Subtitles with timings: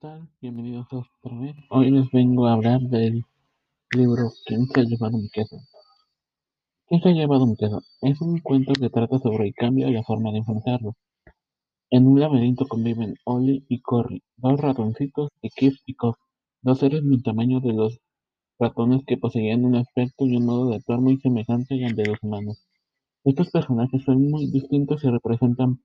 [0.00, 0.28] tal?
[0.40, 1.56] Bienvenidos otra vez.
[1.70, 3.24] Hoy les vengo a hablar del
[3.90, 5.56] libro ¿Quién se ha llevado mi queso?
[6.86, 7.82] ¿Quién se ha llevado mi queso?
[8.02, 10.94] Es un cuento que trata sobre el cambio y la forma de enfrentarlo.
[11.90, 16.16] En un laberinto conviven Ollie y Corry, dos ratoncitos de Kif y Kof,
[16.62, 17.98] dos seres del tamaño de los
[18.60, 22.18] ratones que poseían un aspecto y un modo de actuar muy semejante al de los
[22.22, 22.64] humanos.
[23.24, 25.80] Estos personajes son muy distintos y representan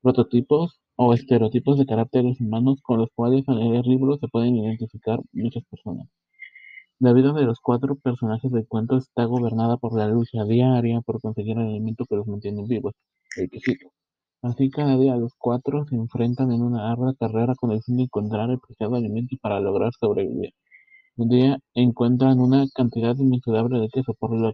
[0.00, 5.18] prototipos o estereotipos de caracteres humanos con los cuales al leer libros se pueden identificar
[5.32, 6.06] muchas personas.
[6.98, 11.22] La vida de los cuatro personajes del cuento está gobernada por la lucha diaria por
[11.22, 12.92] conseguir el alimento que los mantiene vivos,
[13.38, 13.90] el quesito.
[14.42, 18.02] Así cada día los cuatro se enfrentan en una ardua carrera con el fin de
[18.02, 20.52] encontrar el preciado alimento para lograr sobrevivir.
[21.16, 24.52] Un día encuentran una cantidad inmensurable de queso, por lo,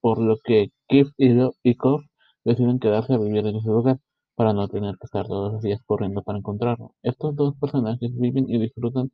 [0.00, 1.30] por lo que Kif y,
[1.64, 2.04] y Kof
[2.44, 3.98] deciden quedarse a vivir en ese lugar
[4.40, 6.94] para no tener que estar todos los días corriendo para encontrarlo.
[7.02, 9.12] Estos dos personajes viven y disfrutan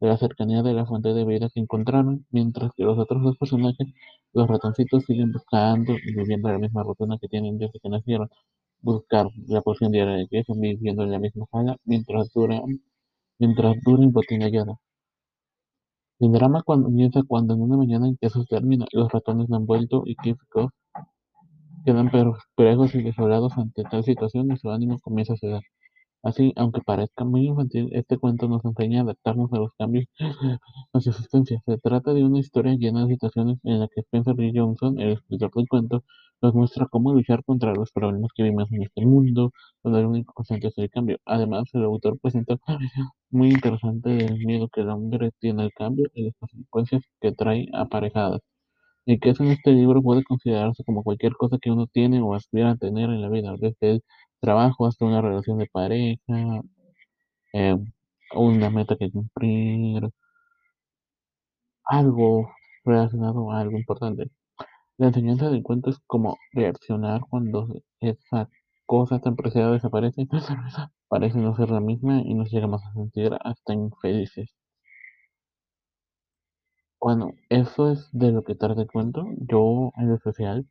[0.00, 3.38] de la cercanía de la fuente de vida que encontraron, mientras que los otros dos
[3.38, 3.88] personajes,
[4.34, 8.28] los ratoncitos, siguen buscando y viviendo la misma rutina que tienen desde que nacieron.
[8.82, 12.60] Buscar la porción diaria de queso, viviendo en la misma sala, mientras dura,
[13.38, 14.78] mientras embotellada.
[16.18, 20.02] El drama comienza cuando en una mañana en que eso termina, los ratones han vuelto
[20.04, 20.36] y Kif
[21.86, 25.62] quedan perplejos y desolados ante tal situación y su ánimo comienza a ceder.
[26.22, 30.06] Así, aunque parezca muy infantil, este cuento nos enseña a adaptarnos a los cambios
[30.92, 31.62] a su existencia.
[31.64, 35.12] Se trata de una historia llena de situaciones en la que Spencer Lee Johnson, el
[35.12, 36.04] escritor del cuento,
[36.42, 39.52] nos muestra cómo luchar contra los problemas que vivimos en este mundo,
[39.84, 41.18] donde el único constante es el cambio.
[41.24, 45.72] Además, el autor presenta una visión muy interesante del miedo que el hombre tiene al
[45.72, 48.40] cambio y las consecuencias que trae aparejadas.
[49.20, 52.76] Queso en este libro puede considerarse como cualquier cosa que uno tiene o aspira a
[52.76, 54.04] tener en la vida, desde el
[54.40, 56.62] trabajo hasta una relación de pareja,
[57.52, 57.76] eh,
[58.34, 60.10] una meta que cumplir,
[61.84, 62.50] algo
[62.84, 64.30] relacionado a algo importante.
[64.98, 67.68] La enseñanza del cuento es cómo reaccionar cuando
[68.00, 68.48] esa
[68.86, 70.26] cosa tan preciada desaparece,
[71.08, 74.54] parece no ser la misma y nos llegamos a sentir hasta infelices.
[77.00, 79.24] Bueno, eso es de lo que el cuento.
[79.48, 80.66] Yo, en especial,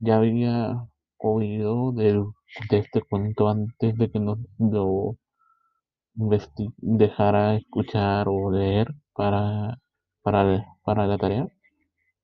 [0.00, 0.88] ya había
[1.18, 2.24] oído del,
[2.70, 5.16] de este cuento antes de que nos lo
[6.78, 9.78] dejara escuchar o leer para,
[10.22, 11.46] para, para la tarea,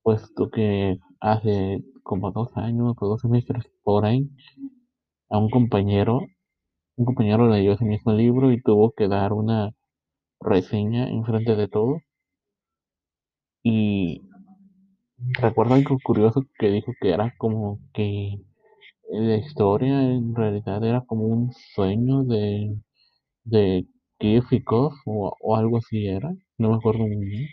[0.03, 4.31] puesto que hace como dos años o dos semestres por ahí,
[5.31, 6.21] a un compañero,
[6.97, 9.73] un compañero leyó ese mismo libro y tuvo que dar una
[10.41, 12.03] reseña en frente de todos
[13.63, 14.23] y
[15.41, 18.39] recuerdo algo curioso que dijo que era como que
[19.11, 22.77] la historia en realidad era como un sueño de,
[23.45, 23.87] de
[24.65, 27.49] Kof, o, o algo así era, no me acuerdo muy bien,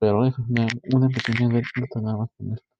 [0.00, 2.71] pero eso es una, una pequeña anécdota nada más con esto.